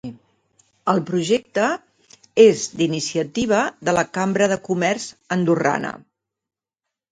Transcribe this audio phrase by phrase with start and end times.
[0.93, 1.65] El projecte
[2.45, 3.61] és d'iniciativa
[3.91, 5.95] de la Cambra de Comerç andorrana.